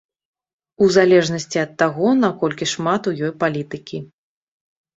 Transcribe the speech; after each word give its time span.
У 0.85 0.87
залежнасці 0.95 1.57
ад 1.65 1.71
таго 1.85 2.07
наколькі 2.23 2.71
шмат 2.73 3.01
у 3.15 3.17
ёй 3.25 3.31
палітыкі. 3.47 3.97